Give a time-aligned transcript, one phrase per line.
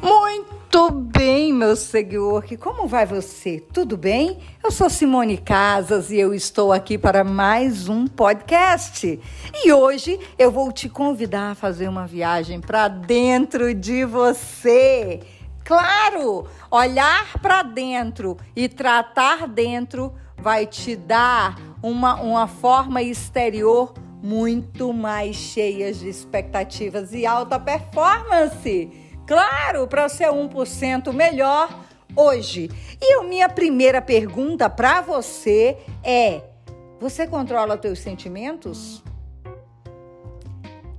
[0.00, 2.44] Muito bem, meu seguidor.
[2.58, 3.60] Como vai você?
[3.72, 4.38] Tudo bem?
[4.62, 9.18] Eu sou Simone Casas e eu estou aqui para mais um podcast.
[9.54, 15.20] E hoje eu vou te convidar a fazer uma viagem para dentro de você.
[15.64, 24.92] Claro, olhar para dentro e tratar dentro vai te dar uma, uma forma exterior muito
[24.92, 29.05] mais cheia de expectativas e alta performance.
[29.26, 32.70] Claro, para ser 1% melhor hoje.
[33.00, 36.42] E a minha primeira pergunta para você é:
[37.00, 39.02] você controla seus sentimentos?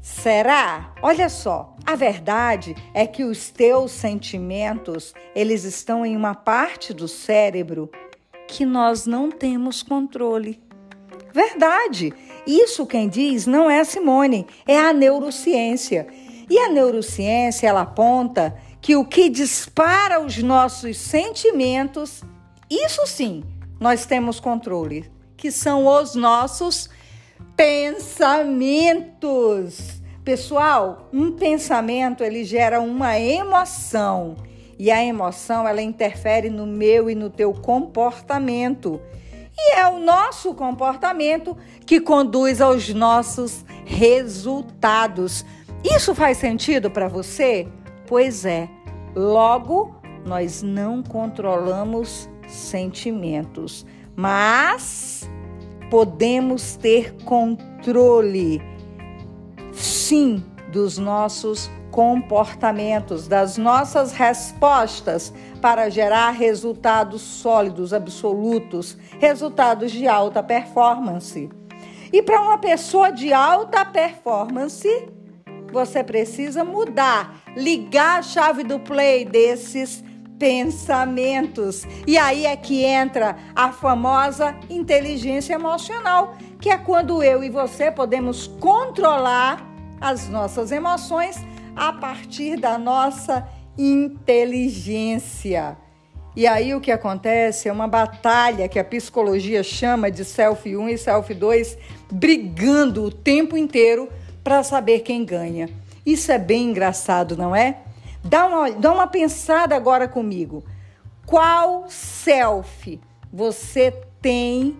[0.00, 0.92] Será?
[1.02, 7.08] Olha só, a verdade é que os teus sentimentos, eles estão em uma parte do
[7.08, 7.90] cérebro
[8.46, 10.60] que nós não temos controle.
[11.32, 12.12] Verdade.
[12.46, 16.06] Isso quem diz não é a Simone, é a neurociência.
[16.50, 22.24] E a neurociência ela aponta que o que dispara os nossos sentimentos,
[22.68, 23.44] isso sim,
[23.78, 26.90] nós temos controle, que são os nossos
[27.56, 29.20] pensamentos.
[30.24, 34.36] Pessoal, um pensamento ele gera uma emoção
[34.78, 39.00] e a emoção ela interfere no meu e no teu comportamento.
[39.56, 45.44] E é o nosso comportamento que conduz aos nossos resultados.
[45.82, 47.66] Isso faz sentido para você?
[48.06, 48.68] Pois é.
[49.14, 49.94] Logo,
[50.26, 55.28] nós não controlamos sentimentos, mas
[55.90, 58.60] podemos ter controle,
[59.72, 70.42] sim, dos nossos comportamentos, das nossas respostas para gerar resultados sólidos, absolutos, resultados de alta
[70.42, 71.50] performance.
[72.12, 74.88] E para uma pessoa de alta performance,
[75.72, 80.02] você precisa mudar, ligar a chave do play desses
[80.38, 81.86] pensamentos.
[82.06, 87.90] E aí é que entra a famosa inteligência emocional, que é quando eu e você
[87.90, 89.66] podemos controlar
[90.00, 91.36] as nossas emoções
[91.76, 93.46] a partir da nossa
[93.76, 95.76] inteligência.
[96.34, 100.88] E aí o que acontece é uma batalha que a psicologia chama de self 1
[100.88, 101.76] e self 2
[102.10, 104.08] brigando o tempo inteiro
[104.42, 105.68] para saber quem ganha.
[106.04, 107.78] Isso é bem engraçado, não é?
[108.22, 110.62] Dá uma, dá uma pensada agora comigo.
[111.26, 113.00] Qual self
[113.32, 114.76] você tem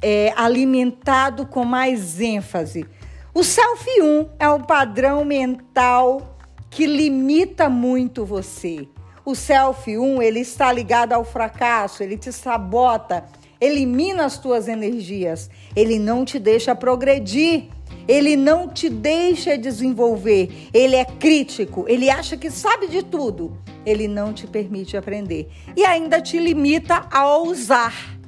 [0.00, 2.86] é, alimentado com mais ênfase?
[3.34, 6.36] O self 1 é um padrão mental
[6.70, 8.88] que limita muito você.
[9.24, 13.24] O self 1, ele está ligado ao fracasso, ele te sabota,
[13.60, 17.68] elimina as tuas energias, ele não te deixa progredir.
[18.06, 20.68] Ele não te deixa desenvolver.
[20.72, 21.84] Ele é crítico.
[21.88, 23.56] Ele acha que sabe de tudo.
[23.84, 25.50] Ele não te permite aprender.
[25.76, 28.18] E ainda te limita a ousar.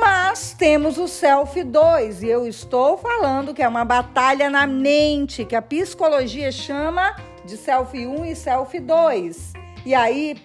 [0.00, 5.44] Mas temos o Self 2, e eu estou falando que é uma batalha na mente,
[5.44, 9.52] que a psicologia chama de Self 1 e Self 2.
[9.86, 10.36] E aí,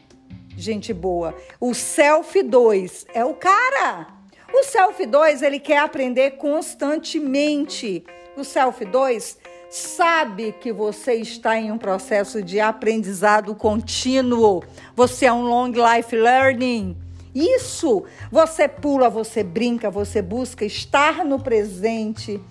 [0.55, 4.16] gente boa, o Self 2 é o cara
[4.59, 8.03] o Self 2, ele quer aprender constantemente.
[8.35, 9.37] O Self 2
[9.69, 14.63] sabe que você está em um processo de aprendizado contínuo.
[14.95, 16.97] Você é um long life learning.
[17.35, 22.41] Isso, você pula, você brinca, você busca estar no presente.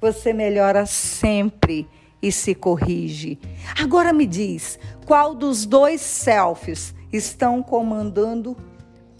[0.00, 1.88] Você melhora sempre
[2.22, 3.40] e se corrige.
[3.80, 8.56] Agora me diz, qual dos dois selfies estão comandando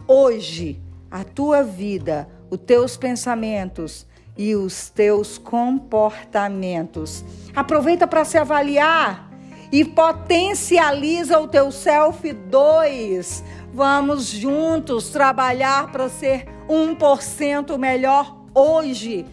[0.07, 0.81] hoje
[1.11, 7.25] a tua vida, os teus pensamentos e os teus comportamentos.
[7.55, 9.31] Aproveita para se avaliar
[9.73, 13.45] e potencializa o teu self 2.
[13.73, 19.27] Vamos juntos trabalhar para ser 1% melhor hoje.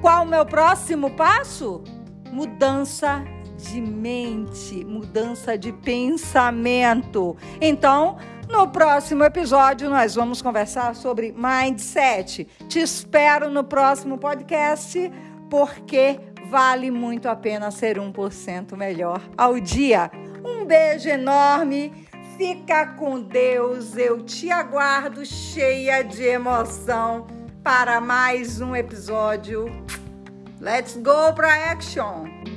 [0.00, 1.82] Qual o meu próximo passo?
[2.30, 3.24] Mudança
[3.58, 7.36] de mente, mudança de pensamento.
[7.60, 8.16] Então,
[8.48, 12.46] no próximo episódio, nós vamos conversar sobre mindset.
[12.68, 15.10] Te espero no próximo podcast,
[15.50, 20.10] porque vale muito a pena ser 1% melhor ao dia.
[20.44, 21.92] Um beijo enorme,
[22.38, 27.26] fica com Deus, eu te aguardo cheia de emoção
[27.62, 29.66] para mais um episódio.
[30.60, 32.47] Let's go para action!